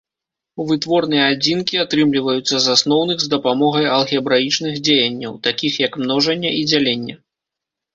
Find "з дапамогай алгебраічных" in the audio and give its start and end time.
3.27-4.83